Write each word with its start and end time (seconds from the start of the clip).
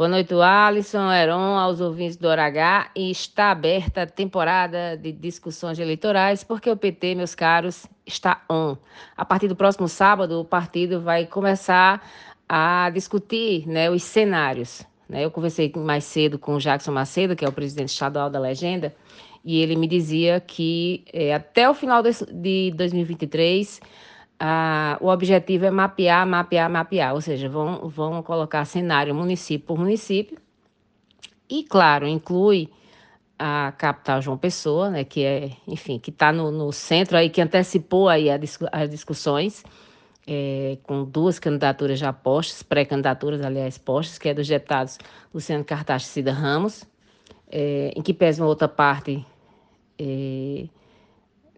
Boa 0.00 0.08
noite, 0.08 0.32
Alisson, 0.32 1.12
Heron, 1.12 1.58
aos 1.58 1.78
ouvintes 1.78 2.16
do 2.16 2.26
H 2.26 2.90
e 2.96 3.10
está 3.10 3.50
aberta 3.50 4.00
a 4.00 4.06
temporada 4.06 4.96
de 4.96 5.12
discussões 5.12 5.78
eleitorais, 5.78 6.42
porque 6.42 6.70
o 6.70 6.74
PT, 6.74 7.16
meus 7.16 7.34
caros, 7.34 7.86
está 8.06 8.42
on. 8.48 8.78
A 9.14 9.26
partir 9.26 9.46
do 9.46 9.54
próximo 9.54 9.86
sábado, 9.88 10.40
o 10.40 10.44
partido 10.46 11.02
vai 11.02 11.26
começar 11.26 12.02
a 12.48 12.88
discutir 12.94 13.68
né, 13.68 13.90
os 13.90 14.02
cenários. 14.02 14.86
Né? 15.06 15.22
Eu 15.22 15.30
conversei 15.30 15.70
mais 15.76 16.04
cedo 16.04 16.38
com 16.38 16.54
o 16.54 16.58
Jackson 16.58 16.92
Macedo, 16.92 17.36
que 17.36 17.44
é 17.44 17.48
o 17.48 17.52
presidente 17.52 17.90
estadual 17.90 18.30
da 18.30 18.40
Legenda, 18.40 18.96
e 19.44 19.60
ele 19.60 19.76
me 19.76 19.86
dizia 19.86 20.40
que 20.40 21.04
é, 21.12 21.34
até 21.34 21.68
o 21.68 21.74
final 21.74 22.02
de 22.02 22.72
2023 22.74 23.78
ah, 24.42 24.96
o 25.02 25.08
objetivo 25.08 25.66
é 25.66 25.70
mapear, 25.70 26.26
mapear, 26.26 26.70
mapear, 26.70 27.12
ou 27.12 27.20
seja, 27.20 27.46
vão, 27.46 27.90
vão 27.90 28.22
colocar 28.22 28.64
cenário 28.64 29.14
município 29.14 29.66
por 29.66 29.78
município. 29.78 30.38
E, 31.46 31.62
claro, 31.62 32.08
inclui 32.08 32.70
a 33.38 33.72
capital 33.72 34.22
João 34.22 34.38
Pessoa, 34.38 34.88
né, 34.88 35.04
que 35.04 35.22
é, 35.24 35.50
enfim, 35.68 35.98
que 35.98 36.10
está 36.10 36.32
no, 36.32 36.50
no, 36.50 36.72
centro 36.72 37.18
aí, 37.18 37.28
que 37.28 37.40
antecipou 37.42 38.08
aí 38.08 38.28
as 38.30 38.88
discussões, 38.88 39.62
é, 40.26 40.78
com 40.84 41.04
duas 41.04 41.38
candidaturas 41.38 41.98
já 41.98 42.12
postas, 42.12 42.62
pré-candidaturas, 42.62 43.44
aliás, 43.44 43.76
postas, 43.76 44.18
que 44.18 44.30
é 44.30 44.34
dos 44.34 44.48
deputados 44.48 44.98
Luciano 45.34 45.64
Cartacho 45.64 46.06
e 46.06 46.08
Cida 46.08 46.32
Ramos, 46.32 46.84
é, 47.50 47.92
em 47.94 48.00
que 48.00 48.14
pesa 48.14 48.42
uma 48.42 48.48
outra 48.48 48.68
parte 48.68 49.24
é, 49.98 50.66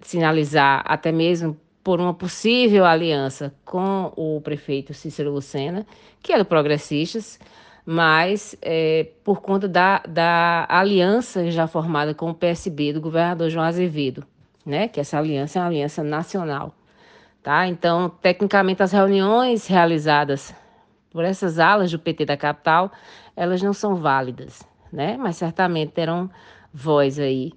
sinalizar 0.00 0.82
até 0.84 1.12
mesmo 1.12 1.56
por 1.82 2.00
uma 2.00 2.14
possível 2.14 2.84
aliança 2.84 3.52
com 3.64 4.12
o 4.16 4.40
prefeito 4.40 4.94
Cícero 4.94 5.32
Lucena, 5.32 5.86
que 6.22 6.32
é 6.32 6.38
do 6.38 6.44
Progressistas, 6.44 7.38
mas 7.84 8.56
é, 8.62 9.08
por 9.24 9.40
conta 9.40 9.66
da, 9.68 9.98
da 10.08 10.66
aliança 10.68 11.50
já 11.50 11.66
formada 11.66 12.14
com 12.14 12.30
o 12.30 12.34
PSB 12.34 12.92
do 12.92 13.00
governador 13.00 13.50
João 13.50 13.64
Azevedo, 13.64 14.24
né? 14.64 14.86
Que 14.86 15.00
essa 15.00 15.18
aliança 15.18 15.58
é 15.58 15.62
uma 15.62 15.68
aliança 15.68 16.04
nacional, 16.04 16.72
tá? 17.42 17.66
Então, 17.66 18.08
tecnicamente, 18.08 18.82
as 18.82 18.92
reuniões 18.92 19.66
realizadas 19.66 20.54
por 21.10 21.24
essas 21.24 21.58
alas 21.58 21.90
do 21.90 21.98
PT 21.98 22.24
da 22.24 22.36
capital, 22.36 22.90
elas 23.36 23.60
não 23.60 23.72
são 23.72 23.96
válidas, 23.96 24.62
né? 24.92 25.16
Mas 25.16 25.36
certamente 25.36 25.92
terão 25.92 26.30
voz 26.72 27.18
aí 27.18 27.52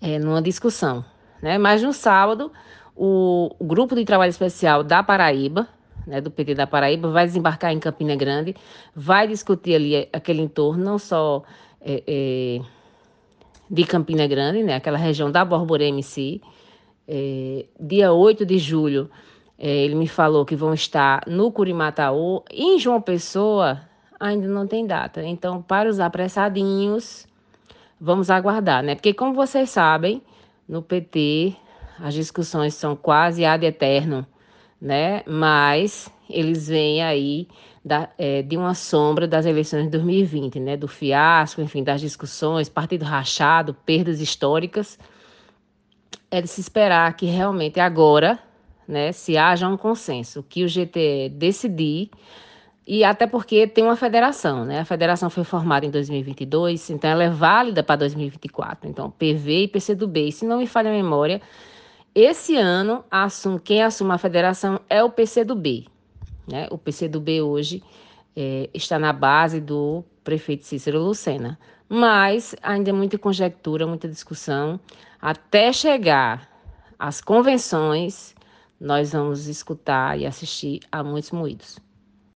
é, 0.00 0.18
numa 0.20 0.40
discussão, 0.40 1.04
né? 1.42 1.58
Mas 1.58 1.82
no 1.82 1.92
sábado 1.92 2.52
o, 2.98 3.54
o 3.60 3.64
grupo 3.64 3.94
de 3.94 4.04
trabalho 4.04 4.30
especial 4.30 4.82
da 4.82 5.02
Paraíba, 5.04 5.68
né, 6.04 6.20
do 6.20 6.30
PT 6.32 6.54
da 6.56 6.66
Paraíba, 6.66 7.08
vai 7.10 7.24
desembarcar 7.24 7.72
em 7.72 7.78
Campina 7.78 8.16
Grande, 8.16 8.56
vai 8.94 9.28
discutir 9.28 9.76
ali 9.76 10.08
aquele 10.12 10.42
entorno, 10.42 10.84
não 10.84 10.98
só 10.98 11.44
é, 11.80 12.02
é, 12.04 12.60
de 13.70 13.84
Campina 13.84 14.26
Grande, 14.26 14.64
né, 14.64 14.74
aquela 14.74 14.98
região 14.98 15.30
da 15.30 15.44
Borborema 15.44 16.00
em 16.00 16.02
si. 16.02 16.42
É, 17.06 17.66
dia 17.78 18.12
8 18.12 18.44
de 18.44 18.58
julho, 18.58 19.08
ele 19.56 19.94
me 19.94 20.08
falou 20.08 20.44
que 20.44 20.56
vão 20.56 20.74
estar 20.74 21.22
no 21.26 21.52
Curimataú. 21.52 22.42
Em 22.50 22.78
João 22.78 23.00
Pessoa, 23.00 23.80
ainda 24.18 24.48
não 24.48 24.66
tem 24.66 24.86
data. 24.86 25.24
Então, 25.24 25.62
para 25.62 25.88
os 25.88 26.00
apressadinhos, 26.00 27.26
vamos 28.00 28.28
aguardar, 28.28 28.82
né? 28.82 28.94
Porque, 28.94 29.14
como 29.14 29.34
vocês 29.34 29.70
sabem, 29.70 30.20
no 30.68 30.82
PT 30.82 31.56
as 32.00 32.14
discussões 32.14 32.74
são 32.74 32.94
quase 32.96 33.44
ad 33.44 33.64
eterno, 33.64 34.26
né? 34.80 35.22
Mas 35.26 36.10
eles 36.28 36.68
vêm 36.68 37.02
aí 37.02 37.48
da, 37.84 38.08
é, 38.18 38.42
de 38.42 38.56
uma 38.56 38.74
sombra 38.74 39.26
das 39.26 39.46
eleições 39.46 39.84
de 39.84 39.90
2020, 39.90 40.60
né? 40.60 40.76
Do 40.76 40.88
fiasco, 40.88 41.60
enfim, 41.60 41.82
das 41.82 42.00
discussões, 42.00 42.68
partido 42.68 43.04
rachado, 43.04 43.74
perdas 43.74 44.20
históricas. 44.20 44.98
É 46.30 46.40
de 46.40 46.48
se 46.48 46.60
esperar 46.60 47.14
que 47.16 47.26
realmente 47.26 47.80
agora, 47.80 48.38
né, 48.86 49.12
se 49.12 49.38
haja 49.38 49.66
um 49.66 49.78
consenso, 49.78 50.42
que 50.42 50.62
o 50.62 50.68
GTE 50.68 51.30
decidir 51.30 52.10
e 52.90 53.04
até 53.04 53.26
porque 53.26 53.66
tem 53.66 53.84
uma 53.84 53.96
federação, 53.96 54.64
né? 54.64 54.80
A 54.80 54.84
federação 54.86 55.28
foi 55.28 55.44
formada 55.44 55.84
em 55.84 55.90
2022, 55.90 56.88
então 56.88 57.10
ela 57.10 57.22
é 57.22 57.28
válida 57.28 57.82
para 57.82 57.96
2024. 57.96 58.88
Então, 58.88 59.10
PV 59.10 59.64
e 59.64 59.68
PCdoB. 59.68 60.32
Se 60.32 60.46
não 60.46 60.56
me 60.56 60.66
falha 60.66 60.88
a 60.88 60.94
memória, 60.94 61.38
esse 62.20 62.56
ano, 62.56 63.04
assum, 63.10 63.58
quem 63.58 63.82
assume 63.82 64.12
a 64.12 64.18
federação 64.18 64.80
é 64.88 65.02
o 65.02 65.10
PCdoB. 65.10 65.86
Né? 66.50 66.66
O 66.70 66.78
PCdoB 66.78 67.42
hoje 67.42 67.82
é, 68.34 68.68
está 68.72 68.98
na 68.98 69.12
base 69.12 69.60
do 69.60 70.04
prefeito 70.24 70.64
Cícero 70.64 71.00
Lucena. 71.00 71.58
Mas 71.88 72.54
ainda 72.62 72.90
é 72.90 72.92
muita 72.92 73.18
conjectura, 73.18 73.86
muita 73.86 74.08
discussão. 74.08 74.78
Até 75.20 75.72
chegar 75.72 76.48
às 76.98 77.20
convenções, 77.20 78.34
nós 78.80 79.12
vamos 79.12 79.46
escutar 79.46 80.18
e 80.18 80.26
assistir 80.26 80.80
a 80.92 81.02
muitos 81.02 81.30
moídos. 81.30 81.78